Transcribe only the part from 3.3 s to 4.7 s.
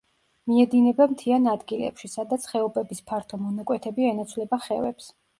მონაკვეთები ენაცვლება